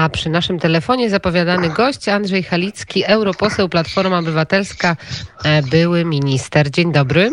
A 0.00 0.08
przy 0.08 0.30
naszym 0.30 0.58
telefonie 0.58 1.10
zapowiadany 1.10 1.70
gość 1.70 2.08
Andrzej 2.08 2.42
Halicki, 2.42 3.04
europoseł 3.04 3.68
Platforma 3.68 4.18
Obywatelska, 4.18 4.96
e, 5.44 5.62
były 5.62 6.04
minister. 6.04 6.70
Dzień 6.70 6.92
dobry. 6.92 7.30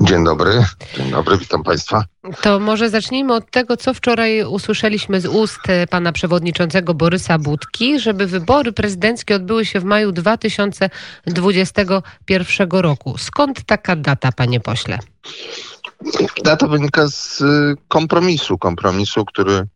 Dzień 0.00 0.24
dobry, 0.24 0.64
dzień 0.96 1.10
dobry, 1.10 1.38
witam 1.38 1.62
Państwa. 1.62 2.04
To 2.42 2.60
może 2.60 2.90
zacznijmy 2.90 3.34
od 3.34 3.50
tego, 3.50 3.76
co 3.76 3.94
wczoraj 3.94 4.44
usłyszeliśmy 4.44 5.20
z 5.20 5.26
ust 5.26 5.60
e, 5.68 5.86
pana 5.86 6.12
przewodniczącego 6.12 6.94
Borysa 6.94 7.38
Budki, 7.38 8.00
żeby 8.00 8.26
wybory 8.26 8.72
prezydenckie 8.72 9.36
odbyły 9.36 9.64
się 9.64 9.80
w 9.80 9.84
maju 9.84 10.12
2021 10.12 12.70
roku. 12.70 13.18
Skąd 13.18 13.64
taka 13.64 13.96
data, 13.96 14.32
panie 14.32 14.60
pośle? 14.60 14.98
Data 16.44 16.66
wynika 16.66 17.08
z 17.08 17.40
y, 17.40 17.74
kompromisu, 17.88 18.58
kompromisu, 18.58 19.24
który 19.24 19.66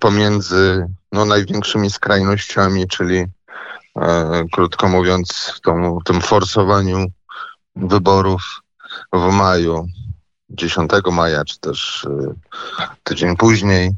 pomiędzy 0.00 0.86
no, 1.12 1.24
największymi 1.24 1.90
skrajnościami, 1.90 2.88
czyli 2.88 3.24
e, 3.96 4.44
krótko 4.52 4.88
mówiąc, 4.88 5.60
tą, 5.62 5.98
tym 6.04 6.20
forsowaniu 6.20 7.06
wyborów 7.76 8.62
w 9.12 9.32
maju, 9.32 9.86
10 10.50 10.90
maja, 11.12 11.44
czy 11.44 11.60
też 11.60 12.04
y, 12.04 12.34
tydzień 13.02 13.36
później, 13.36 13.90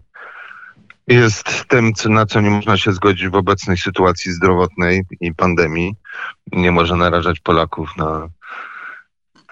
jest 1.08 1.64
tym, 1.68 1.92
na 2.04 2.26
co 2.26 2.40
nie 2.40 2.50
można 2.50 2.76
się 2.76 2.92
zgodzić 2.92 3.28
w 3.28 3.34
obecnej 3.34 3.76
sytuacji 3.76 4.32
zdrowotnej 4.32 5.02
i 5.20 5.34
pandemii. 5.34 5.96
Nie 6.52 6.72
może 6.72 6.96
narażać 6.96 7.40
Polaków 7.40 7.96
na, 7.96 8.28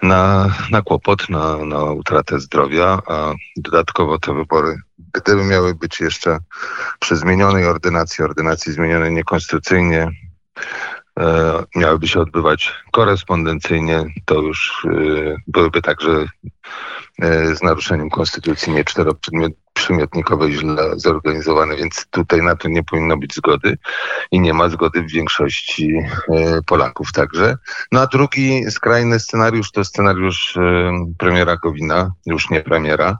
na, 0.03 0.51
na 0.71 0.81
kłopot, 0.81 1.29
na, 1.29 1.57
na 1.57 1.83
utratę 1.83 2.39
zdrowia, 2.39 3.01
a 3.07 3.33
dodatkowo 3.57 4.19
te 4.19 4.33
wybory, 4.33 4.75
gdyby 5.13 5.45
miały 5.45 5.75
być 5.75 5.99
jeszcze 5.99 6.37
przy 6.99 7.15
zmienionej 7.15 7.65
ordynacji, 7.65 8.23
ordynacji 8.23 8.73
zmienionej 8.73 9.13
niekonstytucyjnie, 9.13 10.11
e, 11.19 11.63
miałyby 11.75 12.07
się 12.07 12.19
odbywać 12.19 12.73
korespondencyjnie, 12.91 14.05
to 14.25 14.41
już 14.41 14.85
e, 14.85 15.35
byłyby 15.47 15.81
także 15.81 16.25
e, 17.21 17.55
z 17.55 17.61
naruszeniem 17.61 18.09
konstytucji 18.09 18.73
nie 18.73 18.83
czteroprzymiotnikowe 19.73 20.51
źle 20.51 20.91
zorganizowane, 20.95 21.75
więc 21.75 22.05
tutaj 22.09 22.41
na 22.41 22.55
to 22.55 22.67
nie 22.67 22.83
powinno 22.83 23.17
być 23.17 23.35
zgody 23.35 23.77
i 24.31 24.39
nie 24.39 24.53
ma 24.53 24.69
zgody 24.69 25.03
w 25.03 25.11
większości 25.11 25.93
e, 25.97 26.61
Polaków 26.65 27.11
także. 27.11 27.57
No 27.91 28.01
a 28.01 28.07
drugi 28.07 28.71
skrajny 28.71 29.19
scenariusz 29.19 29.71
to 29.71 29.83
scenariusz 29.83 30.57
e, 30.57 30.91
premiera 31.17 31.55
Gowina, 31.55 32.11
już 32.25 32.49
nie 32.49 32.61
premiera, 32.61 33.17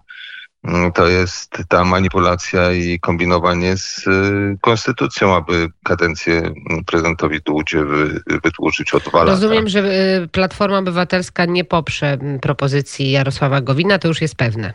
Mm, 0.63 0.91
to 0.91 1.07
jest 1.07 1.57
ta 1.67 1.83
manipulacja 1.83 2.71
i 2.71 2.99
kombinowanie 2.99 3.77
z 3.77 4.07
y, 4.07 4.57
konstytucją, 4.61 5.35
aby 5.35 5.67
kadencję 5.83 6.37
mm, 6.37 6.83
prezydentowi 6.85 7.41
Dudzie 7.41 7.85
wydłużyć 8.43 8.93
o 8.93 8.99
dwa. 8.99 9.23
Rozumiem, 9.23 9.69
że 9.69 9.79
y, 10.23 10.27
Platforma 10.27 10.77
Obywatelska 10.77 11.45
nie 11.45 11.63
poprze 11.63 12.17
propozycji 12.41 13.11
Jarosława 13.11 13.61
Gowina, 13.61 13.99
to 13.99 14.07
już 14.07 14.21
jest 14.21 14.35
pewne. 14.35 14.73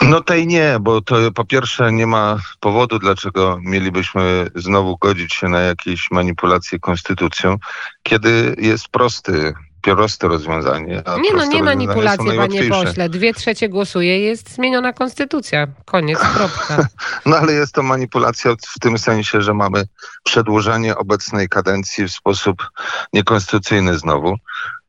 No 0.00 0.20
tej 0.20 0.46
nie, 0.46 0.76
bo 0.80 1.00
to 1.00 1.16
po 1.34 1.44
pierwsze 1.44 1.92
nie 1.92 2.06
ma 2.06 2.38
powodu, 2.60 2.98
dlaczego 2.98 3.58
mielibyśmy 3.62 4.50
znowu 4.54 4.96
godzić 4.96 5.34
się 5.34 5.48
na 5.48 5.60
jakieś 5.60 6.10
manipulacje 6.10 6.78
konstytucją, 6.78 7.56
kiedy 8.02 8.56
jest 8.58 8.88
prosty 8.88 9.54
proste 9.94 10.28
rozwiązanie. 10.28 11.02
nie 11.22 11.32
no, 11.32 11.44
nie 11.44 11.62
manipulacje, 11.62 12.36
panie 12.36 12.64
pośle. 12.64 13.08
Dwie 13.08 13.34
trzecie 13.34 13.68
głosuje, 13.68 14.20
jest 14.20 14.54
zmieniona 14.54 14.92
konstytucja. 14.92 15.66
Koniec, 15.84 16.18
kropka. 16.36 16.86
no 17.26 17.36
ale 17.36 17.52
jest 17.52 17.74
to 17.74 17.82
manipulacja 17.82 18.54
w 18.76 18.78
tym 18.80 18.98
sensie, 18.98 19.42
że 19.42 19.54
mamy 19.54 19.84
przedłużanie 20.24 20.96
obecnej 20.96 21.48
kadencji 21.48 22.04
w 22.04 22.12
sposób 22.12 22.70
niekonstytucyjny 23.12 23.98
znowu. 23.98 24.36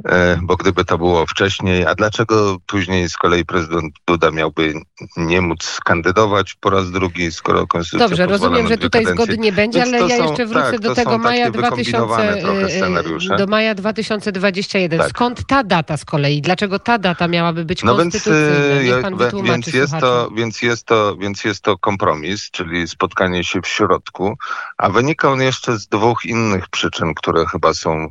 E, 0.05 0.39
bo 0.41 0.55
gdyby 0.55 0.85
to 0.85 0.97
było 0.97 1.25
wcześniej, 1.25 1.85
a 1.85 1.95
dlaczego 1.95 2.57
później 2.67 3.09
z 3.09 3.17
kolei 3.17 3.45
prezydent 3.45 3.93
Duda 4.07 4.31
miałby 4.31 4.73
nie 5.17 5.41
móc 5.41 5.79
kandydować 5.85 6.53
po 6.53 6.69
raz 6.69 6.91
drugi, 6.91 7.31
skoro 7.31 7.67
konstytucja 7.67 8.07
Dobrze, 8.07 8.25
rozumiem, 8.25 8.67
że 8.67 8.77
tutaj 8.77 9.03
kadencje. 9.03 9.25
zgody 9.25 9.37
nie 9.37 9.51
będzie, 9.51 9.81
ale 9.81 9.99
ja 9.99 10.15
jeszcze 10.15 10.45
wrócę 10.45 10.71
tak, 10.71 10.79
do 10.79 10.95
tego 10.95 11.17
maja 11.17 11.51
2000, 11.51 12.41
e, 13.33 13.37
do 13.37 13.47
maja 13.47 13.75
2021. 13.75 14.99
Tak. 14.99 15.09
Skąd 15.09 15.45
ta 15.47 15.63
data 15.63 15.97
z 15.97 16.05
kolei? 16.05 16.41
Dlaczego 16.41 16.79
ta 16.79 16.97
data 16.97 17.27
miałaby 17.27 17.65
być 17.65 17.83
no 17.83 17.95
konstytucyjna? 17.95 19.09
Więc, 19.09 19.43
więc, 19.43 19.67
jest 19.73 19.93
to, 19.99 20.29
więc, 20.35 20.61
jest 20.61 20.85
to, 20.85 21.17
więc 21.17 21.43
jest 21.43 21.61
to 21.61 21.77
kompromis, 21.77 22.51
czyli 22.51 22.87
spotkanie 22.87 23.43
się 23.43 23.61
w 23.61 23.67
środku, 23.67 24.37
a 24.77 24.89
wynika 24.89 25.31
on 25.31 25.41
jeszcze 25.41 25.77
z 25.77 25.87
dwóch 25.87 26.25
innych 26.25 26.69
przyczyn, 26.69 27.13
które 27.13 27.45
chyba 27.45 27.73
są 27.73 28.07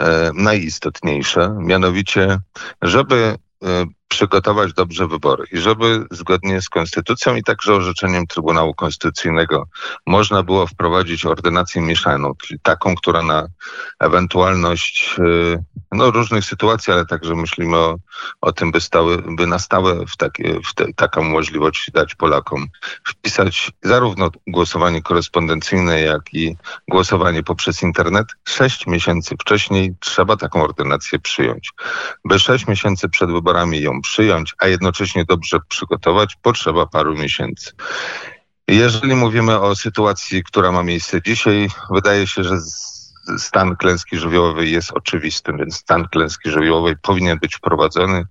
e, 0.00 0.30
najistotniejsze 0.34 0.87
najważniejsze, 1.02 1.56
mianowicie, 1.60 2.38
żeby 2.82 3.36
e, 3.64 3.84
przygotować 4.08 4.72
dobrze 4.72 5.08
wybory 5.08 5.44
i 5.52 5.58
żeby 5.58 6.04
zgodnie 6.10 6.62
z 6.62 6.68
konstytucją 6.68 7.36
i 7.36 7.42
także 7.42 7.74
orzeczeniem 7.74 8.26
Trybunału 8.26 8.74
Konstytucyjnego 8.74 9.66
można 10.06 10.42
było 10.42 10.66
wprowadzić 10.66 11.26
ordynację 11.26 11.82
mieszaną, 11.82 12.32
czyli 12.42 12.60
taką, 12.60 12.94
która 12.94 13.22
na 13.22 13.48
ewentualność 14.00 15.16
y, 15.18 15.64
no, 15.92 16.10
różnych 16.10 16.44
sytuacji, 16.44 16.92
ale 16.92 17.06
także 17.06 17.34
myślimy 17.34 17.76
o, 17.76 17.96
o 18.40 18.52
tym, 18.52 18.72
by, 18.72 18.80
stały, 18.80 19.22
by 19.36 19.46
na 19.46 19.58
stałe 19.58 20.06
w, 20.06 20.16
takie, 20.16 20.60
w 20.70 20.74
te, 20.74 20.92
taką 20.92 21.22
możliwość 21.22 21.90
dać 21.90 22.14
Polakom 22.14 22.66
wpisać 23.08 23.70
zarówno 23.82 24.30
głosowanie 24.46 25.02
korespondencyjne, 25.02 26.00
jak 26.00 26.34
i 26.34 26.56
głosowanie 26.88 27.42
poprzez 27.42 27.82
internet. 27.82 28.26
Sześć 28.44 28.86
miesięcy 28.86 29.34
wcześniej 29.40 29.94
trzeba 30.00 30.36
taką 30.36 30.62
ordynację 30.62 31.18
przyjąć. 31.18 31.70
By 32.24 32.38
sześć 32.38 32.66
miesięcy 32.66 33.08
przed 33.08 33.30
wyborami 33.30 33.80
ją 33.80 33.97
przyjąć, 34.00 34.54
a 34.58 34.66
jednocześnie 34.66 35.24
dobrze 35.24 35.58
przygotować, 35.68 36.36
potrzeba 36.42 36.86
paru 36.86 37.14
miesięcy. 37.14 37.72
Jeżeli 38.68 39.14
mówimy 39.14 39.60
o 39.60 39.76
sytuacji, 39.76 40.44
która 40.44 40.72
ma 40.72 40.82
miejsce 40.82 41.22
dzisiaj, 41.22 41.68
wydaje 41.90 42.26
się, 42.26 42.44
że 42.44 42.56
stan 43.38 43.76
klęski 43.76 44.18
żywiołowej 44.18 44.72
jest 44.72 44.92
oczywisty, 44.92 45.52
więc 45.52 45.76
stan 45.76 46.08
klęski 46.08 46.50
żywiołowej 46.50 46.94
powinien 47.02 47.38
być 47.38 47.56
wprowadzony. 47.56 48.24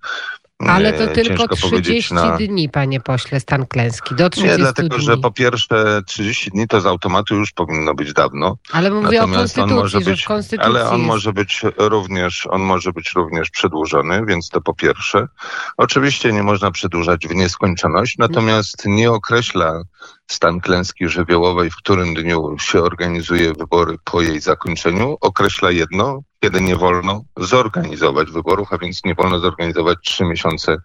Ale 0.66 0.92
to 0.92 1.06
tylko 1.06 1.48
30 1.48 2.14
na... 2.14 2.36
dni, 2.36 2.68
panie 2.68 3.00
pośle, 3.00 3.40
stan 3.40 3.66
klęski. 3.66 4.14
Do 4.14 4.30
30 4.30 4.52
Nie, 4.52 4.58
dlatego, 4.58 4.96
dni. 4.96 5.06
że 5.06 5.16
po 5.16 5.30
pierwsze 5.30 6.02
30 6.06 6.50
dni 6.50 6.68
to 6.68 6.80
z 6.80 6.86
automatu 6.86 7.34
już 7.34 7.52
powinno 7.52 7.94
być 7.94 8.12
dawno. 8.12 8.56
Ale 8.72 8.90
mówię 8.90 9.18
Natomiast 9.18 9.58
o 9.58 9.62
konstytucji, 9.62 9.72
on 9.72 9.78
może 9.78 10.00
być, 10.00 10.24
konstytucji 10.24 10.70
Ale 10.70 10.88
on 10.88 10.96
jest... 10.96 11.06
może 11.06 11.32
być 11.32 11.62
również, 11.76 12.46
on 12.50 12.62
może 12.62 12.92
być 12.92 13.12
również 13.12 13.50
przedłużony, 13.50 14.26
więc 14.26 14.48
to 14.48 14.60
po 14.60 14.74
pierwsze. 14.74 15.28
Oczywiście 15.76 16.32
nie 16.32 16.42
można 16.42 16.70
przedłużać 16.70 17.28
w 17.28 17.34
nieskończoność, 17.34 18.18
natomiast 18.18 18.86
nie 18.86 19.10
określa 19.10 19.82
stan 20.30 20.60
klęski 20.60 21.08
żywiołowej, 21.08 21.70
w 21.70 21.76
którym 21.76 22.14
dniu 22.14 22.58
się 22.58 22.82
organizuje 22.82 23.52
wybory 23.52 23.96
po 24.04 24.22
jej 24.22 24.40
zakończeniu, 24.40 25.16
określa 25.20 25.70
jedno, 25.70 26.20
kiedy 26.40 26.60
nie 26.60 26.76
wolno 26.76 27.22
zorganizować 27.36 28.30
wyborów, 28.30 28.72
a 28.72 28.78
więc 28.78 29.04
nie 29.04 29.14
wolno 29.14 29.38
zorganizować 29.38 29.98
trzy 30.04 30.24
miesiące 30.24 30.76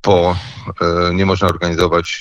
po, 0.00 0.36
e, 0.80 1.14
nie 1.14 1.26
można 1.26 1.48
organizować 1.48 2.20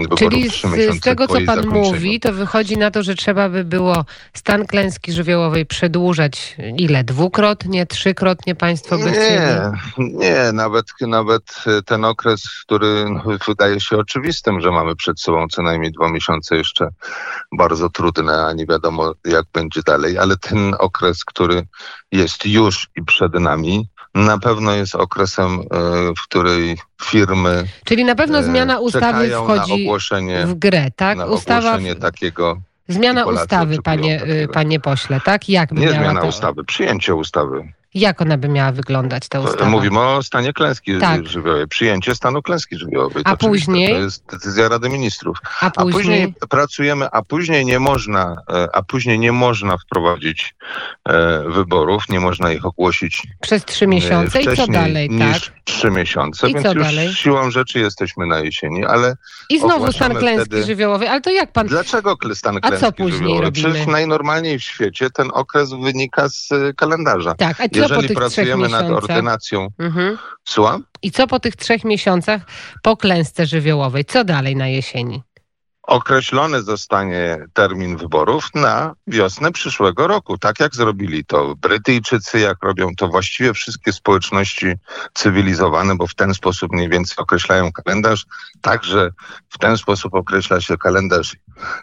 wyborów 0.00 0.18
Czyli 0.18 0.50
z, 0.50 0.96
z 0.96 1.00
tego, 1.00 1.28
co 1.28 1.38
pan 1.46 1.66
mówi, 1.66 2.20
to 2.20 2.32
wychodzi 2.32 2.76
na 2.76 2.90
to, 2.90 3.02
że 3.02 3.14
trzeba 3.14 3.48
by 3.48 3.64
było 3.64 4.04
stan 4.34 4.66
klęski 4.66 5.12
żywiołowej 5.12 5.66
przedłużać 5.66 6.56
ile? 6.78 7.04
Dwukrotnie, 7.04 7.86
trzykrotnie 7.86 8.54
państwo 8.54 8.98
by 8.98 9.10
Nie, 9.10 9.70
nie, 9.98 10.52
nawet, 10.52 10.86
nawet 11.00 11.42
ten 11.86 12.04
okres, 12.04 12.42
który 12.62 13.04
wydaje 13.46 13.80
się 13.80 13.96
oczywistym, 13.96 14.60
że 14.60 14.70
mamy 14.70 14.96
przed 14.96 15.20
sobą 15.20 15.46
co 15.48 15.62
najmniej 15.62 15.92
dwa 15.92 16.08
miesiące 16.08 16.56
jeszcze 16.56 16.88
bardzo 17.52 17.90
trudne, 17.90 18.44
a 18.44 18.52
nie 18.52 18.66
wiadomo 18.66 19.12
jak 19.24 19.44
będzie 19.52 19.82
dalej, 19.82 20.18
ale 20.18 20.36
ten 20.36 20.74
okres, 20.78 21.24
który 21.24 21.66
jest 22.12 22.46
już 22.46 22.88
i 22.96 23.04
przed 23.04 23.34
nami, 23.34 23.88
na 24.14 24.38
pewno 24.38 24.72
jest 24.74 24.94
okresem, 24.94 25.60
e, 25.60 25.64
w 26.16 26.22
której 26.22 26.78
firmy. 27.02 27.64
Czyli 27.84 28.04
na 28.04 28.14
pewno 28.14 28.42
zmiana 28.42 28.78
ustawy 28.78 29.30
wchodzi 29.30 29.88
w 30.44 30.54
grę, 30.54 30.90
tak? 30.96 31.18
Na 31.18 31.26
Ustawa 31.26 31.78
takiego. 32.00 32.60
Zmiana 32.88 33.24
ustawy, 33.24 33.76
panie, 33.82 34.22
panie 34.52 34.80
pośle, 34.80 35.20
tak? 35.20 35.48
Jak 35.48 35.72
Nie 35.72 35.90
zmiana 35.90 36.20
to... 36.20 36.26
ustawy, 36.26 36.64
przyjęcie 36.64 37.14
ustawy. 37.14 37.72
Jak 37.94 38.22
ona 38.22 38.38
by 38.38 38.48
miała 38.48 38.72
wyglądać, 38.72 39.28
ta 39.28 39.40
ustawa? 39.40 39.70
Mówimy 39.70 40.00
o 40.00 40.22
stanie 40.22 40.52
klęski 40.52 40.98
tak. 40.98 41.26
żywiołowej, 41.26 41.68
przyjęcie 41.68 42.14
stanu 42.14 42.42
klęski 42.42 42.78
żywiołowej. 42.78 43.22
A 43.26 43.36
później? 43.36 43.94
To 43.94 44.00
jest 44.00 44.24
decyzja 44.32 44.68
Rady 44.68 44.88
Ministrów. 44.88 45.38
A 45.60 45.70
później? 45.70 45.92
a 45.92 45.96
później? 45.96 46.34
pracujemy, 46.48 47.08
a 47.12 47.22
później 47.22 47.64
nie 47.64 47.78
można, 47.78 48.36
e, 48.52 48.68
a 48.72 48.82
później 48.82 49.18
nie 49.18 49.32
można 49.32 49.76
wprowadzić 49.78 50.54
e, 51.08 51.42
wyborów, 51.48 52.08
nie 52.08 52.20
można 52.20 52.52
ich 52.52 52.66
ogłosić 52.66 53.22
przez 53.40 53.64
trzy 53.64 53.86
miesiące 53.86 54.40
i 54.40 54.56
co 54.56 54.66
dalej, 54.66 55.10
niż 55.10 55.44
tak? 55.44 55.52
trzy 55.64 55.90
miesiące, 55.90 56.50
I 56.50 56.54
więc 56.54 56.66
co 56.66 56.72
już 56.72 56.84
dalej? 56.84 57.14
siłą 57.14 57.50
rzeczy 57.50 57.78
jesteśmy 57.78 58.26
na 58.26 58.38
jesieni, 58.40 58.84
ale 58.84 59.16
I 59.50 59.60
znowu 59.60 59.92
stan 59.92 60.14
klęski 60.14 60.46
wtedy... 60.46 60.64
żywiołowej, 60.64 61.08
ale 61.08 61.20
to 61.20 61.30
jak 61.30 61.52
pan... 61.52 61.66
Dlaczego 61.66 62.16
stan 62.34 62.60
klęski 62.60 62.84
A 62.84 62.86
co 62.86 62.92
później 62.92 63.12
żywiołowej? 63.12 63.44
robimy? 63.44 63.68
Przecież 63.70 63.86
najnormalniej 63.86 64.58
w 64.58 64.62
świecie 64.62 65.10
ten 65.10 65.30
okres 65.34 65.70
wynika 65.70 66.28
z 66.28 66.48
kalendarza. 66.76 67.34
Tak, 67.34 67.60
a 67.60 67.68
Jeżeli 67.82 68.14
pracujemy 68.14 68.68
nad 68.68 68.90
ordynacją, 68.90 69.68
mhm. 69.78 70.18
Słucham? 70.44 70.84
I 71.02 71.10
co 71.10 71.26
po 71.26 71.40
tych 71.40 71.56
trzech 71.56 71.84
miesiącach 71.84 72.42
po 72.82 72.96
klęsce 72.96 73.46
żywiołowej? 73.46 74.04
Co 74.04 74.24
dalej 74.24 74.56
na 74.56 74.68
jesieni? 74.68 75.22
Określony 75.88 76.62
zostanie 76.62 77.46
termin 77.52 77.96
wyborów 77.96 78.48
na 78.54 78.94
wiosnę 79.06 79.52
przyszłego 79.52 80.06
roku. 80.06 80.38
Tak 80.38 80.60
jak 80.60 80.74
zrobili 80.74 81.24
to 81.24 81.54
Brytyjczycy, 81.56 82.38
jak 82.38 82.62
robią 82.62 82.90
to 82.96 83.08
właściwie 83.08 83.54
wszystkie 83.54 83.92
społeczności 83.92 84.66
cywilizowane, 85.14 85.96
bo 85.96 86.06
w 86.06 86.14
ten 86.14 86.34
sposób 86.34 86.72
mniej 86.72 86.88
więcej 86.88 87.16
określają 87.18 87.72
kalendarz. 87.72 88.26
Także 88.60 89.10
w 89.48 89.58
ten 89.58 89.76
sposób 89.76 90.14
określa 90.14 90.60
się 90.60 90.76
kalendarz 90.76 91.36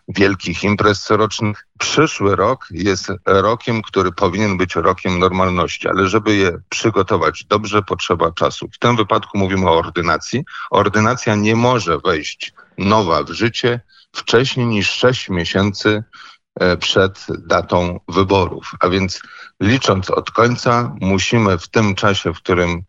wielkich 0.08 0.64
imprez 0.64 1.02
corocznych. 1.02 1.68
Przyszły 1.80 2.36
rok 2.36 2.68
jest 2.72 3.12
rokiem, 3.26 3.82
który 3.82 4.12
powinien 4.12 4.58
być 4.58 4.76
rokiem 4.76 5.20
normalności, 5.20 5.88
ale 5.88 6.08
żeby 6.08 6.36
je 6.36 6.58
przygotować 6.70 7.46
dobrze, 7.46 7.82
potrzeba 7.82 8.32
czasu. 8.32 8.68
W 8.74 8.80
tym 8.80 8.96
wypadku 8.96 9.38
mówimy 9.38 9.70
o 9.70 9.78
ordynacji. 9.78 10.44
Ordynacja 10.72 11.36
nie 11.36 11.56
może 11.56 12.00
wejść 12.00 12.54
nowa 12.78 13.24
w 13.24 13.30
życie 13.30 13.80
wcześniej 14.16 14.66
niż 14.66 14.90
6 14.90 15.30
miesięcy 15.30 16.04
e, 16.60 16.78
przed 16.78 17.26
datą 17.48 18.00
wyborów. 18.08 18.72
A 18.80 18.90
więc 18.90 19.22
licząc 19.62 20.10
od 20.10 20.32
końca, 20.32 20.96
musimy 21.02 21.58
w 21.58 21.68
tym 21.68 21.96
czasie, 21.96 22.34
w 22.34 22.38
którym 22.38 22.84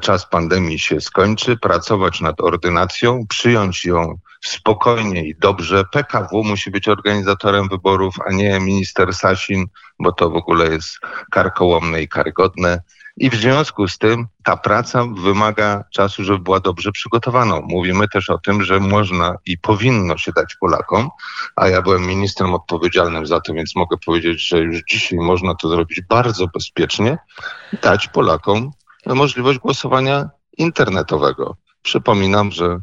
czas 0.00 0.26
pandemii 0.26 0.78
się 0.78 1.00
skończy, 1.00 1.56
pracować 1.56 2.20
nad 2.20 2.40
ordynacją, 2.40 3.26
przyjąć 3.28 3.84
ją 3.84 4.18
spokojnie 4.44 5.24
i 5.24 5.34
dobrze. 5.34 5.84
PKW 5.92 6.44
musi 6.44 6.70
być 6.70 6.88
organizatorem 6.88 7.68
wyborów, 7.68 8.14
a 8.26 8.32
nie 8.32 8.60
minister 8.60 9.14
Sasin, 9.14 9.66
bo 9.98 10.12
to 10.12 10.30
w 10.30 10.36
ogóle 10.36 10.72
jest 10.72 10.98
karkołomne 11.30 12.02
i 12.02 12.08
karygodne. 12.08 12.80
I 13.16 13.30
w 13.30 13.34
związku 13.34 13.88
z 13.88 13.98
tym 13.98 14.26
ta 14.44 14.56
praca 14.56 15.04
wymaga 15.22 15.84
czasu, 15.90 16.24
żeby 16.24 16.38
była 16.38 16.60
dobrze 16.60 16.92
przygotowana. 16.92 17.60
Mówimy 17.60 18.08
też 18.08 18.30
o 18.30 18.38
tym, 18.38 18.62
że 18.62 18.80
można 18.80 19.36
i 19.46 19.58
powinno 19.58 20.16
się 20.16 20.32
dać 20.32 20.56
Polakom, 20.60 21.08
a 21.56 21.68
ja 21.68 21.82
byłem 21.82 22.06
ministrem 22.06 22.54
odpowiedzialnym 22.54 23.26
za 23.26 23.40
to, 23.40 23.54
więc 23.54 23.76
mogę 23.76 23.96
powiedzieć, 24.06 24.48
że 24.48 24.58
już 24.58 24.82
dzisiaj 24.90 25.18
można 25.18 25.54
to 25.54 25.68
zrobić 25.68 26.00
bardzo 26.08 26.46
bezpiecznie, 26.54 27.18
dać 27.82 28.08
Polakom 28.08 28.70
możliwość 29.06 29.58
głosowania 29.58 30.30
internetowego. 30.58 31.56
Przypominam, 31.82 32.52
że 32.52 32.80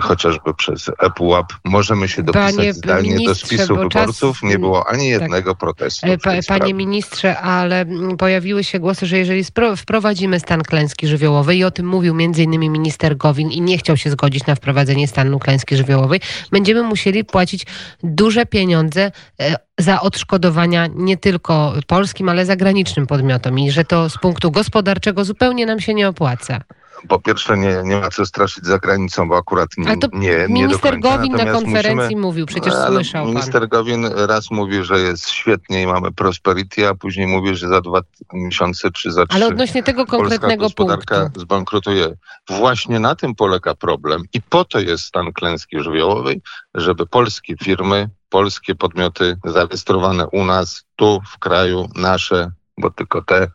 chociażby 0.00 0.54
przez 0.54 0.90
ePUAP. 0.98 1.52
Możemy 1.64 2.08
się 2.08 2.22
dopisać 2.22 2.56
panie 2.56 2.72
zdalnie 2.72 3.26
do 3.26 3.34
spisu 3.34 3.76
wyborców. 3.76 4.40
Czas... 4.40 4.50
Nie 4.50 4.58
było 4.58 4.88
ani 4.88 5.12
tak. 5.12 5.20
jednego 5.20 5.50
tak. 5.50 5.60
protestu. 5.60 6.06
E, 6.06 6.18
pa, 6.18 6.30
panie 6.48 6.74
ministrze, 6.74 7.38
ale 7.38 7.86
pojawiły 8.18 8.64
się 8.64 8.78
głosy, 8.78 9.06
że 9.06 9.18
jeżeli 9.18 9.44
wprowadzimy 9.76 10.40
stan 10.40 10.62
klęski 10.62 11.06
żywiołowej 11.06 11.58
i 11.58 11.64
o 11.64 11.70
tym 11.70 11.86
mówił 11.86 12.14
m.in. 12.20 12.60
minister 12.60 13.16
Gowin 13.16 13.50
i 13.50 13.60
nie 13.60 13.78
chciał 13.78 13.96
się 13.96 14.10
zgodzić 14.10 14.46
na 14.46 14.54
wprowadzenie 14.54 15.08
stanu 15.08 15.38
klęski 15.38 15.76
żywiołowej, 15.76 16.20
będziemy 16.52 16.82
musieli 16.82 17.24
płacić 17.24 17.66
duże 18.02 18.46
pieniądze 18.46 19.12
e, 19.40 19.56
za 19.78 20.00
odszkodowania 20.00 20.86
nie 20.94 21.16
tylko 21.16 21.74
polskim, 21.86 22.28
ale 22.28 22.46
zagranicznym 22.46 23.06
podmiotom 23.06 23.58
i 23.58 23.70
że 23.70 23.84
to 23.84 24.10
z 24.10 24.18
punktu 24.18 24.50
gospodarczego 24.50 25.24
zupełnie 25.24 25.66
nam 25.66 25.80
się 25.80 25.94
nie 25.94 26.08
opłaca 26.08 26.60
po 27.08 27.18
pierwsze 27.18 27.58
nie, 27.58 27.80
nie 27.84 27.96
ma 27.96 28.10
co 28.10 28.26
straszyć 28.26 28.64
za 28.64 28.78
granicą, 28.78 29.28
bo 29.28 29.36
akurat 29.36 29.68
nie, 29.78 29.96
nie, 30.12 30.28
nie 30.28 30.48
Minister 30.48 31.00
Gowin 31.00 31.32
na 31.32 31.52
konferencji 31.52 31.94
musimy, 31.94 32.20
mówił, 32.20 32.46
przecież 32.46 32.74
słyszał 32.86 33.26
Minister 33.26 33.60
pan. 33.60 33.68
Gowin 33.68 34.06
raz 34.06 34.50
mówi, 34.50 34.84
że 34.84 35.00
jest 35.00 35.28
świetnie 35.28 35.82
i 35.82 35.86
mamy 35.86 36.12
prosperity, 36.12 36.88
a 36.88 36.94
później 36.94 37.26
mówi, 37.26 37.56
że 37.56 37.68
za 37.68 37.80
dwa 37.80 38.00
miesiące 38.32 38.90
czy 38.90 39.12
za 39.12 39.26
trzy 39.26 39.36
Ale 39.36 39.46
odnośnie 39.46 39.82
tego 39.82 40.06
konkretnego 40.06 40.64
gospodarka 40.64 41.20
punktu. 41.20 41.40
zbankrutuje. 41.40 42.16
Właśnie 42.48 43.00
na 43.00 43.14
tym 43.14 43.34
polega 43.34 43.74
problem 43.74 44.22
i 44.32 44.42
po 44.42 44.64
to 44.64 44.80
jest 44.80 45.04
stan 45.04 45.32
klęski 45.32 45.80
żywiołowej, 45.80 46.42
żeby 46.74 47.06
polskie 47.06 47.56
firmy, 47.56 48.10
polskie 48.28 48.74
podmioty 48.74 49.36
zarejestrowane 49.44 50.26
u 50.26 50.44
nas, 50.44 50.84
tu 50.96 51.20
w 51.32 51.38
kraju, 51.38 51.88
nasze, 51.96 52.50
bo 52.80 52.90
tylko 52.90 53.22
te 53.22 53.46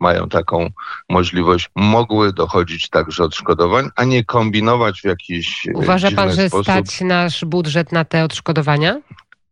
mają 0.00 0.28
taką 0.28 0.70
możliwość, 1.08 1.70
mogły 1.74 2.32
dochodzić 2.32 2.88
także 2.88 3.24
odszkodowań, 3.24 3.88
a 3.96 4.04
nie 4.04 4.24
kombinować 4.24 5.00
w 5.00 5.04
jakiś 5.04 5.66
Uważa 5.74 6.10
pan, 6.10 6.32
że 6.32 6.48
sposób. 6.48 6.64
stać 6.64 7.00
nasz 7.00 7.44
budżet 7.44 7.92
na 7.92 8.04
te 8.04 8.24
odszkodowania? 8.24 9.00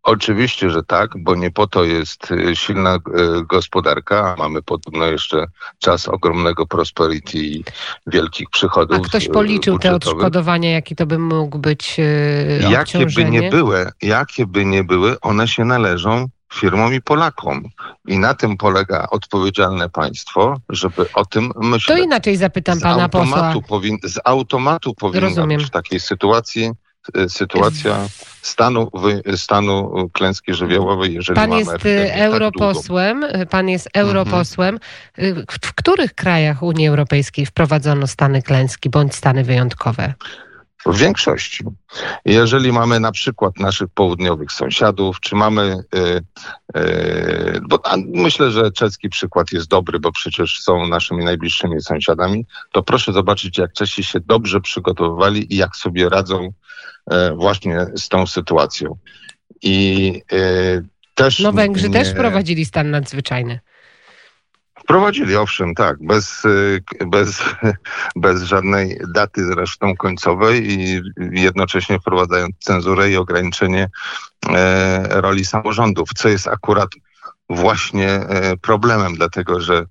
Oczywiście, 0.02 0.70
że 0.70 0.82
tak, 0.82 1.11
bo 1.19 1.34
nie 1.34 1.50
po 1.50 1.67
to 1.67 1.84
jest 1.84 2.31
y, 2.31 2.56
silna 2.56 2.96
y, 2.96 3.00
gospodarka, 3.46 4.32
a 4.32 4.37
mamy 4.37 4.62
podobno 4.62 5.06
jeszcze 5.06 5.46
czas 5.78 6.08
ogromnego 6.08 6.67
prosperity 6.67 7.38
i 7.38 7.64
wielkich 8.06 8.50
przychodów. 8.50 8.99
A 8.99 9.00
ktoś 9.00 9.28
policzył 9.28 9.78
te 9.78 9.94
odszkodowania, 9.94 10.70
jaki 10.70 10.96
to 10.96 11.06
by 11.06 11.19
mógł 11.19 11.58
być 11.58 11.96
Jakie 12.70 13.06
by 13.06 13.25
nie 13.25 13.50
były, 13.50 13.90
jakie 14.02 14.46
by 14.46 14.64
nie 14.64 14.85
były, 14.85 15.20
one 15.20 15.49
się 15.49 15.64
należą 15.64 16.28
firmom 16.52 16.94
i 16.94 17.00
Polakom. 17.00 17.62
I 18.08 18.19
na 18.19 18.34
tym 18.34 18.56
polega 18.56 19.06
odpowiedzialne 19.10 19.88
państwo, 19.88 20.56
żeby 20.69 21.12
o 21.14 21.25
tym 21.25 21.50
myśleć. 21.56 21.99
To 21.99 22.04
inaczej 22.04 22.37
zapytam 22.37 22.78
z 22.78 22.82
pana 22.82 23.08
posła. 23.08 23.54
Powin, 23.69 23.99
z 24.04 24.19
automatu 24.25 24.94
powinna 24.94 25.46
być 25.46 25.64
w 25.64 25.70
takiej 25.70 26.00
sytuacji 26.00 26.70
y, 27.16 27.28
sytuacja 27.28 28.08
stanu, 28.43 28.90
stanu 29.37 29.93
klęski 30.12 30.54
żywiołowej, 30.54 31.14
jeżeli 31.14 31.37
Pan 31.37 31.52
jest 31.52 31.70
y, 31.70 32.08
tak 32.08 32.19
europosłem, 32.19 33.25
tak 33.32 33.49
pan 33.49 33.69
jest 33.69 33.88
europosłem. 33.94 34.78
Mhm. 35.19 35.46
W 35.62 35.75
których 35.75 36.14
krajach 36.14 36.62
Unii 36.62 36.88
Europejskiej 36.88 37.46
wprowadzono 37.46 38.06
stany 38.06 38.43
klęski 38.43 38.90
bądź 38.90 39.14
stany 39.14 39.44
wyjątkowe? 39.44 40.14
W 40.87 40.96
większości. 40.96 41.64
Jeżeli 42.25 42.73
mamy 42.73 43.00
na 43.00 43.12
przykład 43.12 43.58
naszych 43.58 43.88
południowych 43.94 44.52
sąsiadów, 44.52 45.20
czy 45.20 45.37
mamy, 45.37 45.76
yy, 45.94 46.20
yy, 46.75 47.61
bo 47.69 47.81
myślę, 48.06 48.50
że 48.50 48.73
czeski 48.73 49.08
przykład 49.08 49.52
jest 49.52 49.69
dobry, 49.69 50.00
bo 50.00 50.12
przecież 50.12 50.61
są 50.61 50.87
naszymi 50.87 51.25
najbliższymi 51.25 51.81
sąsiadami, 51.81 52.46
to 52.73 52.82
proszę 52.82 53.12
zobaczyć, 53.12 53.58
jak 53.58 53.73
Czesi 53.73 54.05
się 54.05 54.20
dobrze 54.20 54.61
przygotowywali 54.61 55.55
i 55.55 55.56
jak 55.56 55.76
sobie 55.76 56.08
radzą 56.08 56.52
yy, 57.11 57.31
właśnie 57.35 57.87
z 57.96 58.08
tą 58.08 58.26
sytuacją. 58.26 58.96
I 59.62 60.23
też. 61.14 61.38
No 61.38 61.52
Węgrzy 61.52 61.88
nie... 61.88 61.94
też 61.94 62.12
prowadzili 62.12 62.64
stan 62.64 62.90
nadzwyczajny. 62.90 63.61
Wprowadzili, 64.92 65.37
owszem, 65.37 65.75
tak, 65.75 65.96
bez, 66.00 66.44
y, 66.44 66.84
bez, 67.06 67.42
bez 68.16 68.42
żadnej 68.42 69.00
daty 69.14 69.44
zresztą 69.44 69.96
końcowej 69.96 70.72
i 70.72 71.00
jednocześnie 71.32 71.99
wprowadzając 71.99 72.54
cenzurę 72.58 73.11
i 73.11 73.16
ograniczenie 73.16 73.90
e, 74.49 75.20
roli 75.20 75.44
samorządów, 75.44 76.08
co 76.16 76.28
jest 76.28 76.49
akurat 76.49 76.88
właśnie 77.50 78.11
e, 78.11 78.56
problemem, 78.56 79.14
dlatego 79.14 79.61
że 79.61 79.84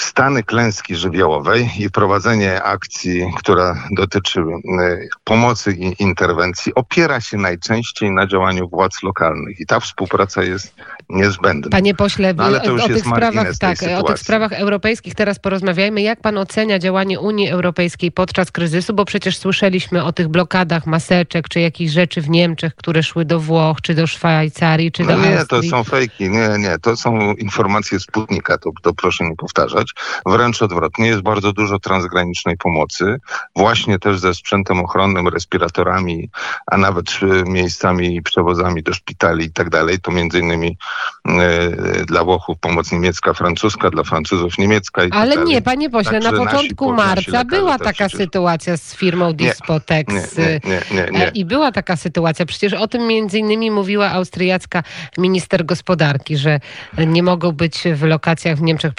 stany 0.00 0.42
klęski 0.42 0.96
żywiołowej 0.96 1.70
i 1.78 1.90
prowadzenie 1.90 2.62
akcji, 2.62 3.32
która 3.36 3.82
dotyczy 3.90 4.40
y, 4.40 5.08
pomocy 5.24 5.72
i 5.72 6.02
interwencji, 6.02 6.74
opiera 6.74 7.20
się 7.20 7.36
najczęściej 7.36 8.10
na 8.10 8.26
działaniu 8.26 8.68
władz 8.68 9.02
lokalnych 9.02 9.60
i 9.60 9.66
ta 9.66 9.80
współpraca 9.80 10.42
jest 10.42 10.74
niezbędna. 11.08 11.70
Panie 11.70 11.94
pośle, 11.94 12.34
no, 12.34 12.44
ale 12.44 12.60
to 12.60 12.70
już 12.70 12.82
o, 12.82 12.86
tych 12.86 12.98
sprawach, 12.98 13.58
tak, 13.58 13.78
o 13.98 14.02
tych 14.02 14.18
sprawach 14.18 14.52
europejskich 14.52 15.14
teraz 15.14 15.38
porozmawiajmy. 15.38 16.02
Jak 16.02 16.20
pan 16.20 16.38
ocenia 16.38 16.78
działanie 16.78 17.20
Unii 17.20 17.48
Europejskiej 17.48 18.12
podczas 18.12 18.52
kryzysu? 18.52 18.94
Bo 18.94 19.04
przecież 19.04 19.38
słyszeliśmy 19.38 20.04
o 20.04 20.12
tych 20.12 20.28
blokadach 20.28 20.86
maseczek, 20.86 21.48
czy 21.48 21.60
jakichś 21.60 21.92
rzeczy 21.92 22.20
w 22.22 22.30
Niemczech, 22.30 22.74
które 22.74 23.02
szły 23.02 23.24
do 23.24 23.40
Włoch, 23.40 23.80
czy 23.80 23.94
do 23.94 24.06
Szwajcarii, 24.06 24.92
czy 24.92 25.04
do 25.04 25.16
no 25.16 25.24
Nie, 25.24 25.38
Austrii. 25.40 25.70
to 25.70 25.76
są 25.76 25.84
fejki. 25.84 26.30
Nie, 26.30 26.48
nie, 26.58 26.78
to 26.82 26.96
są 26.96 27.34
informacje 27.34 28.00
Sputnika, 28.00 28.58
to, 28.58 28.70
to 28.82 28.94
proszę 28.94 29.24
nie 29.24 29.36
powtarzać. 29.36 29.85
Wręcz 30.26 30.62
odwrotnie, 30.62 31.06
jest 31.06 31.22
bardzo 31.22 31.52
dużo 31.52 31.78
transgranicznej 31.78 32.56
pomocy, 32.56 33.20
właśnie 33.56 33.98
też 33.98 34.18
ze 34.18 34.34
sprzętem 34.34 34.80
ochronnym, 34.80 35.28
respiratorami, 35.28 36.30
a 36.66 36.76
nawet 36.76 37.06
miejscami 37.46 38.16
i 38.16 38.22
przewozami 38.22 38.82
do 38.82 38.94
szpitali 38.94 39.44
i 39.44 39.52
tak 39.52 39.70
dalej. 39.70 40.00
To 40.00 40.10
między 40.10 40.38
innymi 40.38 40.78
dla 42.06 42.24
Włochów 42.24 42.58
pomoc 42.58 42.92
niemiecka, 42.92 43.32
francuska, 43.32 43.90
dla 43.90 44.02
Francuzów 44.02 44.58
niemiecka. 44.58 45.04
I 45.04 45.10
tak 45.10 45.20
Ale 45.20 45.44
nie, 45.44 45.62
panie 45.62 45.90
pośle, 45.90 46.20
na 46.20 46.32
początku 46.32 46.92
marca 46.92 47.44
była 47.44 47.78
taka 47.78 48.08
sytuacja 48.08 48.76
z 48.76 48.94
firmą 48.94 49.32
Dispotex 49.32 50.14
nie, 51.12 51.30
i 51.34 51.44
była 51.44 51.72
taka 51.72 51.96
sytuacja. 51.96 52.46
Przecież 52.46 52.72
o 52.72 52.88
tym 52.88 53.06
między 53.06 53.38
innymi 53.38 53.70
mówiła 53.70 54.10
austriacka 54.10 54.82
minister 55.18 55.64
gospodarki, 55.64 56.36
że 56.36 56.60
nie 57.06 57.22
mogą 57.22 57.52
być 57.52 57.82
w 57.94 58.02
lokacjach 58.02 58.58
w 58.58 58.62
Niemczech 58.62 58.92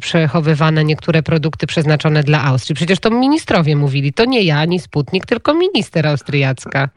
przechowywane 0.00 0.84
niektóre 0.84 1.22
produkty 1.22 1.66
przeznaczone 1.66 2.22
dla 2.22 2.44
Austrii. 2.44 2.76
Przecież 2.76 2.98
to 2.98 3.10
ministrowie 3.10 3.76
mówili, 3.76 4.12
to 4.12 4.24
nie 4.24 4.42
ja, 4.42 4.58
ani 4.58 4.80
Sputnik, 4.80 5.26
tylko 5.26 5.54
minister 5.54 6.06
austriacka. 6.06 6.88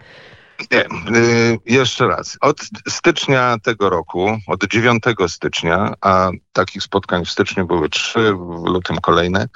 Nie, 0.71 0.85
y, 1.17 1.59
jeszcze 1.65 2.07
raz. 2.07 2.37
Od 2.41 2.61
stycznia 2.87 3.57
tego 3.63 3.89
roku, 3.89 4.37
od 4.47 4.63
9 4.63 5.03
stycznia, 5.27 5.93
a 6.01 6.29
takich 6.53 6.83
spotkań 6.83 7.25
w 7.25 7.29
styczniu 7.31 7.67
były 7.67 7.89
trzy, 7.89 8.33
w 8.33 8.65
lutym 8.65 8.97
kolejne, 9.01 9.47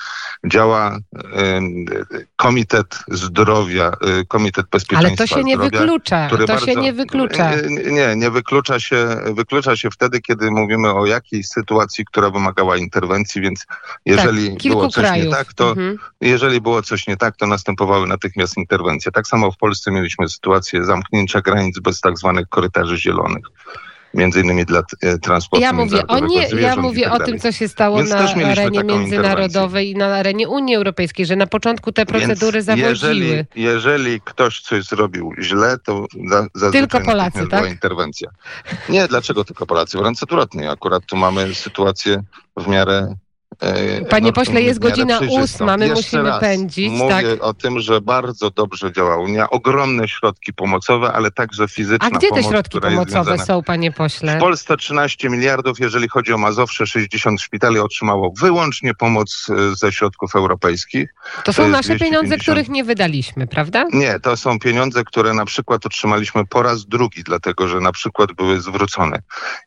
działa 0.45 0.97
y, 0.97 2.27
Komitet 2.41 2.99
Zdrowia, 3.07 3.91
y, 4.21 4.25
Komitet 4.25 4.65
Bezpieczeństwa 4.71 5.09
Ale 5.09 5.17
to 5.17 5.35
się 5.35 5.43
nie 5.43 5.55
zdrowia, 5.55 5.79
wyklucza, 5.79 6.29
to 6.29 6.37
bardzo, 6.37 6.65
się 6.65 6.75
nie 6.75 6.93
wyklucza. 6.93 7.51
Nie, 7.91 8.15
nie 8.15 8.31
wyklucza 8.31 8.79
się, 8.79 9.07
wyklucza 9.33 9.75
się 9.75 9.89
wtedy, 9.91 10.21
kiedy 10.21 10.51
mówimy 10.51 10.93
o 10.93 11.05
jakiejś 11.05 11.47
sytuacji, 11.47 12.05
która 12.05 12.29
wymagała 12.29 12.77
interwencji, 12.77 13.41
więc 13.41 13.65
jeżeli 14.05 14.49
tak, 14.49 14.71
było 14.71 14.89
coś 14.89 15.03
krajów. 15.05 15.25
nie 15.25 15.31
tak, 15.31 15.53
to 15.53 15.69
mhm. 15.69 15.97
jeżeli 16.21 16.61
było 16.61 16.81
coś 16.81 17.07
nie 17.07 17.17
tak, 17.17 17.37
to 17.37 17.47
następowały 17.47 18.07
natychmiast 18.07 18.57
interwencje. 18.57 19.11
Tak 19.11 19.27
samo 19.27 19.51
w 19.51 19.57
Polsce 19.57 19.91
mieliśmy 19.91 20.29
sytuację 20.29 20.85
zamknięcia 20.85 21.41
granic 21.41 21.79
bez 21.79 22.01
tak 22.01 22.17
zwanych 22.17 22.49
korytarzy 22.49 22.97
zielonych 22.97 23.45
między 24.13 24.41
innymi 24.41 24.65
dla 24.65 24.83
e, 25.01 25.17
transportu 25.17 25.63
Ja 25.63 25.73
mówię 25.73 26.07
o, 26.07 26.19
nie, 26.19 26.47
ja 26.49 26.75
mówię 26.75 27.03
tak 27.03 27.21
o 27.21 27.25
tym, 27.25 27.39
co 27.39 27.51
się 27.51 27.67
stało 27.67 27.97
Więc 27.97 28.09
na 28.09 28.45
arenie 28.45 28.83
międzynarodowej 28.83 29.89
i 29.89 29.95
na 29.95 30.15
arenie 30.15 30.49
Unii 30.49 30.75
Europejskiej, 30.75 31.25
że 31.25 31.35
na 31.35 31.47
początku 31.47 31.91
te 31.91 32.05
procedury 32.05 32.63
Więc 32.63 32.65
zawodziły. 32.65 32.89
Jeżeli, 32.89 33.45
jeżeli 33.55 34.21
ktoś 34.21 34.61
coś 34.61 34.83
zrobił 34.83 35.33
źle, 35.41 35.77
to 35.85 36.05
za, 36.55 36.71
tylko 36.71 37.01
Polacy, 37.01 37.47
tak? 37.47 37.69
interwencja. 37.69 38.29
Nie, 38.89 39.07
dlaczego 39.07 39.43
tylko 39.43 39.65
Polacy? 39.65 39.97
Wręcz 39.97 40.23
odwrotnie. 40.23 40.71
Akurat 40.71 41.05
tu 41.05 41.17
mamy 41.17 41.55
sytuację 41.55 42.23
w 42.57 42.67
miarę 42.67 43.15
Panie 44.09 44.27
no, 44.27 44.33
pośle, 44.33 44.61
jest 44.61 44.79
godzina 44.79 45.19
ósma, 45.29 45.77
my 45.77 45.87
Jeszcze 45.87 46.17
musimy 46.17 46.39
pędzić. 46.39 46.91
Mówię 46.91 47.09
tak? 47.09 47.25
o 47.41 47.53
tym, 47.53 47.79
że 47.79 48.01
bardzo 48.01 48.51
dobrze 48.51 48.91
działa 48.91 49.17
Unia. 49.17 49.49
Ogromne 49.49 50.07
środki 50.07 50.53
pomocowe, 50.53 51.13
ale 51.13 51.31
także 51.31 51.67
fizyczne. 51.67 52.07
A 52.07 52.17
gdzie 52.17 52.27
pomoc, 52.27 52.43
te 52.43 52.49
środki 52.49 52.79
pomocowe 52.79 53.37
są, 53.37 53.63
panie 53.63 53.91
pośle? 53.91 54.37
W 54.37 54.39
Polsce 54.39 54.77
13 54.77 55.29
miliardów, 55.29 55.79
jeżeli 55.79 56.09
chodzi 56.09 56.33
o 56.33 56.37
Mazowsze, 56.37 56.87
60 56.87 57.41
szpitali 57.41 57.79
otrzymało 57.79 58.33
wyłącznie 58.39 58.93
pomoc 58.93 59.47
e, 59.49 59.75
ze 59.75 59.91
środków 59.91 60.35
europejskich. 60.35 61.13
To 61.43 61.53
są 61.53 61.63
to 61.63 61.69
nasze 61.69 61.95
250... 61.95 61.99
pieniądze, 61.99 62.37
których 62.37 62.69
nie 62.69 62.83
wydaliśmy, 62.83 63.47
prawda? 63.47 63.85
Nie, 63.93 64.19
to 64.19 64.37
są 64.37 64.59
pieniądze, 64.59 65.03
które 65.03 65.33
na 65.33 65.45
przykład 65.45 65.85
otrzymaliśmy 65.85 66.45
po 66.45 66.63
raz 66.63 66.85
drugi, 66.85 67.23
dlatego 67.23 67.67
że 67.67 67.79
na 67.79 67.91
przykład 67.91 68.31
były 68.31 68.61
zwrócone. 68.61 69.21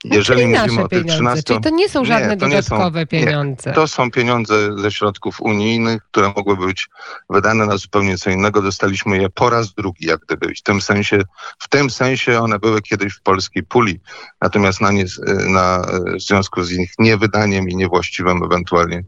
No, 0.05 0.17
jeżeli 0.17 0.47
mówimy 0.47 0.67
nasze 0.67 0.83
o 0.83 0.89
tych 0.89 1.05
13... 1.05 1.43
Czyli 1.43 1.61
to 1.61 1.71
nie 1.71 1.89
są 1.89 2.05
żadne 2.05 2.29
nie, 2.29 2.37
dodatkowe 2.37 3.01
są... 3.01 3.07
pieniądze. 3.07 3.71
Nie, 3.71 3.74
to 3.75 3.89
są 3.89 4.11
pieniądze 4.11 4.79
ze 4.79 4.91
środków 4.91 5.41
unijnych, 5.41 6.03
które 6.03 6.33
mogłyby 6.37 6.67
być 6.67 6.89
wydane 7.31 7.67
na 7.67 7.77
zupełnie 7.77 8.19
co 8.19 8.31
innego. 8.31 8.63
Dostaliśmy 8.63 9.19
je 9.19 9.31
po 9.31 9.51
raz 9.51 9.75
drugi, 9.75 10.07
jak 10.07 10.21
gdyby. 10.21 10.55
W 10.55 10.63
tym 10.63 10.81
sensie, 10.81 11.23
w 11.59 11.69
tym 11.69 11.91
sensie 11.91 12.41
one 12.41 12.59
były 12.59 12.83
kiedyś 12.83 13.15
w 13.15 13.23
polskiej 13.23 13.63
puli, 13.63 14.01
natomiast 14.41 14.81
na, 14.81 14.91
nie, 14.91 15.05
na 15.49 15.87
w 16.17 16.23
związku 16.23 16.63
z 16.63 16.73
ich 16.73 16.93
niewydaniem 16.99 17.69
i 17.69 17.77
niewłaściwym 17.77 18.43
ewentualnie 18.45 19.05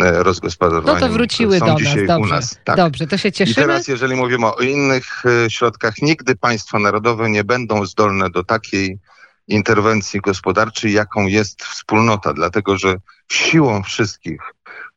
e, 0.00 0.22
rozgospodarowaniem. 0.22 1.00
No 1.00 1.06
to 1.06 1.12
wróciły 1.12 1.58
są 1.58 1.66
do 1.66 1.72
nas. 1.72 1.94
Dobrze. 2.06 2.34
nas. 2.34 2.58
Tak. 2.64 2.76
Dobrze, 2.76 3.06
to 3.06 3.18
się 3.18 3.32
cieszymy. 3.32 3.52
I 3.52 3.66
teraz, 3.66 3.88
jeżeli 3.88 4.16
mówimy 4.16 4.46
o 4.46 4.60
innych 4.60 5.22
e, 5.46 5.50
środkach, 5.50 5.94
nigdy 6.02 6.36
państwa 6.36 6.78
narodowe 6.78 7.30
nie 7.30 7.44
będą 7.44 7.86
zdolne 7.86 8.30
do 8.30 8.44
takiej 8.44 8.98
interwencji 9.48 10.20
gospodarczej, 10.20 10.92
jaką 10.92 11.26
jest 11.26 11.62
wspólnota, 11.62 12.32
dlatego 12.32 12.78
że 12.78 12.96
siłą 13.32 13.82
wszystkich 13.82 14.40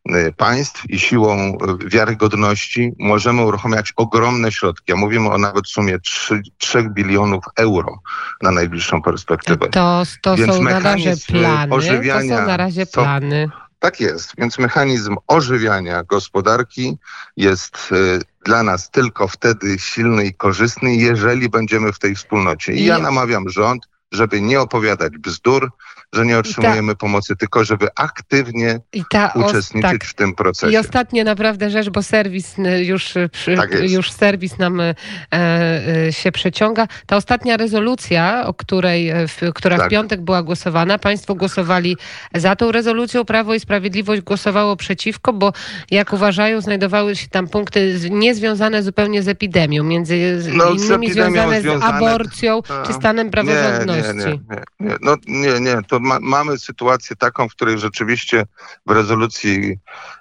y, 0.09 0.33
państw 0.38 0.89
i 0.89 1.00
siłą 1.00 1.57
wiarygodności 1.85 2.93
możemy 3.00 3.45
uruchamiać 3.45 3.93
ogromne 3.95 4.51
środki. 4.51 4.93
Mówimy 4.93 5.29
o 5.29 5.38
nawet 5.38 5.67
sumie 5.67 6.00
3, 6.00 6.41
3 6.57 6.89
bilionów 6.89 7.43
euro 7.55 8.00
na 8.41 8.51
najbliższą 8.51 9.01
perspektywę. 9.01 9.69
To, 9.69 10.03
to 10.21 10.35
Więc 10.35 10.55
są 10.55 10.63
na 10.63 10.79
razie 10.79 11.13
plany. 11.27 11.73
Ożywiania, 11.73 12.35
to 12.35 12.41
są 12.41 12.47
na 12.47 12.57
razie 12.57 12.85
plany. 12.85 13.50
To, 13.51 13.63
tak 13.79 14.00
jest. 14.00 14.33
Więc 14.38 14.59
mechanizm 14.59 15.15
ożywiania 15.27 16.03
gospodarki 16.03 16.97
jest 17.38 17.89
y, 17.91 18.19
dla 18.45 18.63
nas 18.63 18.91
tylko 18.91 19.27
wtedy 19.27 19.79
silny 19.79 20.25
i 20.25 20.33
korzystny, 20.33 20.95
jeżeli 20.95 21.50
będziemy 21.50 21.93
w 21.93 22.00
tej 22.00 22.15
wspólnocie. 22.15 22.73
I 22.73 22.85
ja 22.85 23.00
namawiam 23.00 23.50
rząd, 23.50 23.88
żeby 24.13 24.41
nie 24.41 24.62
opowiadać 24.62 25.17
bzdur, 25.17 25.72
że 26.13 26.25
nie 26.25 26.38
otrzymujemy 26.38 26.93
ta, 26.93 26.98
pomocy, 26.98 27.36
tylko 27.36 27.63
żeby 27.63 27.88
aktywnie 27.96 28.79
uczestniczyć 29.36 29.91
tak. 29.91 30.03
w 30.03 30.13
tym 30.13 30.36
procesie. 30.36 30.74
I 30.74 30.77
ostatnie 30.77 31.24
naprawdę 31.24 31.70
rzecz, 31.70 31.89
bo 31.89 32.03
serwis 32.03 32.60
y, 32.60 32.84
już, 32.86 33.15
y, 33.15 33.29
tak 33.58 33.89
już 33.89 34.12
serwis 34.12 34.58
nam 34.58 34.82
e, 34.82 34.96
e, 35.32 36.13
się 36.13 36.32
przeciąga. 36.32 36.88
Ta 37.05 37.15
ostatnia 37.15 37.58
rezolucja, 37.58 38.46
o 38.46 38.53
której, 38.53 39.10
e, 39.10 39.27
w, 39.27 39.41
która 39.55 39.77
tak. 39.77 39.88
w 39.88 39.89
piątek 39.89 40.22
była 40.22 40.43
głosowana, 40.43 40.98
państwo 40.98 41.36
głosowali 41.36 41.98
za 42.36 42.55
tą 42.55 42.72
rezolucją, 42.72 43.25
Prawo 43.25 43.53
i 43.53 43.60
Sprawiedliwość 43.60 44.22
głosowało 44.22 44.75
przeciwko, 44.75 45.34
bo 45.34 45.53
jak 45.91 46.13
uważają, 46.13 46.62
znajdowały 46.62 47.15
się 47.15 47.27
tam 47.27 47.48
punkty 47.48 48.00
niezwiązane 48.12 48.84
zupełnie 48.84 49.24
z 49.24 49.27
epidemią, 49.27 49.84
między 49.84 50.43
no, 50.53 50.70
innymi 50.70 51.13
związane, 51.13 51.62
związane 51.62 51.91
z 51.91 51.96
aborcją 51.96 52.62
czy 52.88 52.93
stanem 52.93 53.32
praworządności. 53.32 53.88
Nie, 53.88 53.96
nie, 53.96 54.02
nie, 54.13 54.39
nie. 54.79 54.95
No, 55.01 55.15
nie, 55.27 55.60
nie. 55.60 55.77
To 55.88 56.00
ma, 56.00 56.19
mamy 56.22 56.60
sytuację 56.60 57.15
taką, 57.15 57.50
w 57.50 57.51
której 57.51 57.79
rzeczywiście 57.79 58.45
w 58.86 58.91
rezolucji 58.91 59.77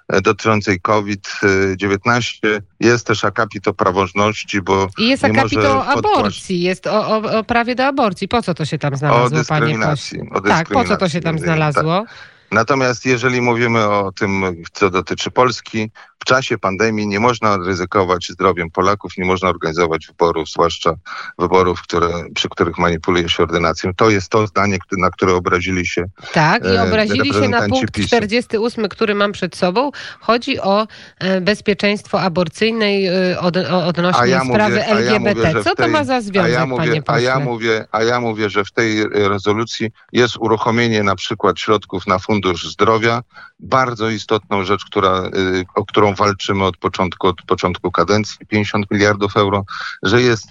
e, 0.07 0.21
dotyczącej 0.21 0.81
COVID-19 0.81 2.61
jest 2.79 3.07
też 3.07 3.25
akapit 3.25 3.67
o 3.67 3.73
praworządności, 3.73 4.61
bo 4.61 4.87
I 4.97 5.09
jest 5.09 5.23
akapit 5.23 5.59
o 5.59 5.85
aborcji, 5.85 6.61
jest 6.61 6.87
o, 6.87 7.07
o, 7.07 7.39
o, 7.39 7.43
prawie 7.43 7.75
do 7.75 7.85
aborcji. 7.85 8.27
Po 8.27 8.41
co 8.41 8.53
to 8.53 8.65
się 8.65 8.77
tam 8.77 8.95
znalazło, 8.95 9.25
o 9.25 9.29
dyskryminacji, 9.29 10.19
panie 10.19 10.29
dyskryminacji. 10.31 10.65
Tak, 10.65 10.69
po 10.69 10.83
co 10.83 10.97
to 10.97 11.09
się 11.09 11.21
tam 11.21 11.39
znalazło? 11.39 12.05
Tak. 12.07 12.33
Natomiast 12.53 13.05
jeżeli 13.05 13.41
mówimy 13.41 13.89
o 13.89 14.11
tym, 14.11 14.63
co 14.73 14.89
dotyczy 14.89 15.31
Polski, 15.31 15.91
w 16.23 16.25
czasie 16.25 16.57
pandemii 16.57 17.07
nie 17.07 17.19
można 17.19 17.57
ryzykować 17.57 18.27
zdrowiem 18.29 18.71
Polaków, 18.71 19.11
nie 19.17 19.25
można 19.25 19.49
organizować 19.49 20.07
wyborów, 20.07 20.49
zwłaszcza 20.49 20.95
wyborów, 21.39 21.81
które, 21.81 22.09
przy 22.35 22.49
których 22.49 22.77
manipuluje 22.77 23.29
się 23.29 23.43
ordynacją. 23.43 23.91
To 23.95 24.09
jest 24.09 24.29
to 24.29 24.47
zdanie, 24.47 24.77
na 24.97 25.09
które 25.09 25.33
obrazili 25.33 25.87
się. 25.87 26.05
Tak, 26.33 26.63
i 26.65 26.67
e, 26.67 26.83
obrazili 26.83 27.33
się 27.33 27.49
na 27.49 27.67
punkt 27.67 27.91
PiSu. 27.91 28.07
48, 28.07 28.89
który 28.89 29.15
mam 29.15 29.31
przed 29.31 29.55
sobą. 29.55 29.91
Chodzi 30.19 30.59
o 30.59 30.87
e, 31.19 31.41
bezpieczeństwo 31.41 32.21
aborcyjne 32.21 32.85
e, 32.85 33.39
od, 33.39 33.57
odnośnie 33.57 34.27
ja 34.27 34.43
sprawy 34.45 34.75
mówię, 34.75 34.87
LGBT. 34.87 35.41
Ja 35.41 35.49
mówię, 35.49 35.63
Co 35.63 35.75
tej, 35.75 35.85
to 35.85 35.91
ma 35.91 36.03
za 36.03 36.21
związek, 36.21 36.53
ja 36.53 36.65
mówię, 36.65 36.87
panie 36.87 37.01
pośle? 37.01 37.17
A 37.17 37.19
ja, 37.19 37.39
mówię, 37.39 37.85
a 37.91 38.03
ja 38.03 38.19
mówię, 38.19 38.49
że 38.49 38.65
w 38.65 38.71
tej 38.71 39.03
rezolucji 39.09 39.91
jest 40.11 40.37
uruchomienie 40.37 41.03
na 41.03 41.15
przykład 41.15 41.59
środków 41.59 42.07
na 42.07 42.19
Fundusz 42.19 42.71
Zdrowia, 42.71 43.21
bardzo 43.59 44.09
istotną 44.09 44.63
rzecz, 44.63 44.85
która, 44.85 45.29
o 45.75 45.85
którą 45.85 46.12
walczymy 46.13 46.63
od 46.63 46.77
początku, 46.77 47.27
od 47.27 47.41
początku 47.41 47.91
kadencji, 47.91 48.45
50 48.47 48.91
miliardów 48.91 49.37
euro, 49.37 49.65
że 50.03 50.21
jest 50.21 50.47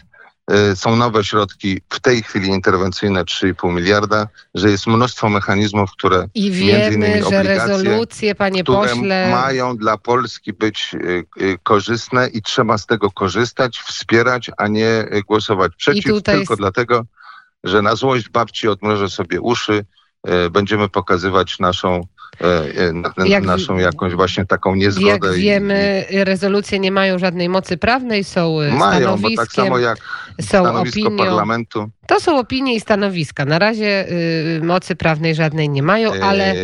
y, 0.73 0.77
są 0.77 0.97
nowe 0.97 1.25
środki, 1.25 1.81
w 1.89 2.01
tej 2.01 2.23
chwili 2.23 2.49
interwencyjne 2.49 3.25
3,5 3.25 3.75
miliarda, 3.75 4.27
że 4.55 4.71
jest 4.71 4.87
mnóstwo 4.87 5.29
mechanizmów, 5.29 5.91
które 5.91 6.29
I 6.35 6.51
wiemy, 6.51 7.23
że 7.31 7.43
rezolucje, 7.43 8.35
panie 8.35 8.63
które 8.63 8.79
pośle, 8.79 9.31
mają 9.31 9.77
dla 9.77 9.99
Polski 9.99 10.53
być 10.53 10.95
y, 10.95 11.25
y, 11.41 11.59
korzystne 11.63 12.29
i 12.29 12.43
trzeba 12.43 12.79
z 12.79 12.87
tego 12.87 13.11
korzystać, 13.11 13.79
wspierać, 13.79 14.51
a 14.57 14.69
nie 14.69 15.05
głosować 15.27 15.73
przeciw, 15.77 16.23
tylko 16.25 16.33
jest... 16.33 16.55
dlatego, 16.55 17.05
że 17.65 17.83
na 17.83 17.97
złość 17.97 18.29
babci 18.29 18.69
odmrożę 18.69 19.11
sobie 19.11 19.41
uszy, 19.41 19.85
będziemy 20.51 20.89
pokazywać 20.89 21.59
naszą 21.59 22.01
E, 22.01 22.01
e, 22.01 22.07
jak, 23.27 23.45
naszą 23.45 23.77
jakąś 23.77 24.15
właśnie 24.15 24.47
taką 24.47 24.75
niezgodę. 24.75 25.09
Jak 25.09 25.35
wiemy, 25.35 26.05
i, 26.11 26.25
rezolucje 26.25 26.79
nie 26.79 26.93
mają 26.93 27.19
żadnej 27.19 27.49
mocy 27.49 27.77
prawnej, 27.77 28.25
są 28.25 28.61
e, 28.61 28.73
mają, 28.73 29.19
bo 29.19 29.29
tak 29.37 29.53
samo 29.53 29.79
jak 29.79 29.99
są 30.41 30.77
opinią, 30.81 31.17
parlamentu. 31.17 31.91
To 32.07 32.21
są 32.21 32.39
opinie 32.39 32.75
i 32.75 32.81
stanowiska. 32.81 33.45
Na 33.45 33.59
razie 33.59 34.13
y, 34.13 34.61
mocy 34.63 34.97
prawnej 34.97 35.35
żadnej 35.35 35.69
nie 35.69 35.83
mają, 35.83 36.13
ale 36.23 36.55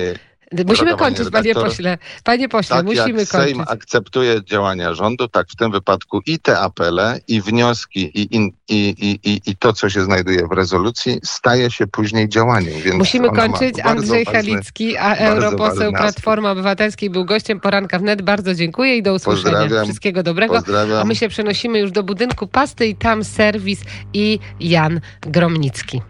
Musimy 0.66 0.96
kończyć, 0.96 1.30
panie 1.30 1.54
pośle. 1.54 1.98
Panie 2.24 2.48
pośle, 2.48 2.76
tak 2.76 2.86
musimy 2.86 3.20
jak 3.20 3.28
kończyć. 3.28 3.28
Sejm 3.28 3.64
akceptuje 3.68 4.44
działania 4.44 4.94
rządu, 4.94 5.28
tak 5.28 5.46
w 5.48 5.56
tym 5.56 5.72
wypadku 5.72 6.20
i 6.26 6.38
te 6.38 6.58
apele, 6.58 7.20
i 7.28 7.40
wnioski, 7.40 8.00
i, 8.20 8.36
i, 8.36 8.52
i, 8.68 9.18
i, 9.24 9.40
i 9.46 9.56
to, 9.56 9.72
co 9.72 9.90
się 9.90 10.04
znajduje 10.04 10.46
w 10.46 10.52
rezolucji, 10.52 11.20
staje 11.24 11.70
się 11.70 11.86
później 11.86 12.28
działaniem. 12.28 12.80
Więc 12.80 12.96
musimy 12.96 13.30
kończyć. 13.30 13.80
Andrzej 13.84 14.24
ważny, 14.24 14.32
Halicki, 14.32 14.96
a 14.96 15.14
europoseł 15.14 15.92
Platformy 15.92 16.48
Obywatelskiej 16.48 17.10
był 17.10 17.24
gościem 17.24 17.60
poranka 17.60 17.98
wnet. 17.98 18.22
Bardzo 18.22 18.54
dziękuję 18.54 18.96
i 18.96 19.02
do 19.02 19.14
usłyszenia. 19.14 19.58
Pozdrawiam. 19.58 19.84
Wszystkiego 19.84 20.22
dobrego. 20.22 20.54
Pozdrawiam. 20.54 20.98
A 21.02 21.04
my 21.04 21.16
się 21.16 21.28
przenosimy 21.28 21.78
już 21.78 21.90
do 21.90 22.02
budynku 22.02 22.46
pasty 22.46 22.86
i 22.86 22.94
tam 22.96 23.24
serwis 23.24 23.80
i 24.12 24.38
Jan 24.60 25.00
Gromnicki. 25.20 26.02